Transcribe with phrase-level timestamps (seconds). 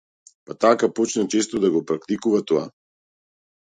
[0.45, 2.65] Па така почна често да го практикува тоа.